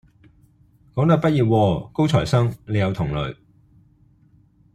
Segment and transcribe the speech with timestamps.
[0.95, 3.37] 港大畢業喎，高材生，你有同類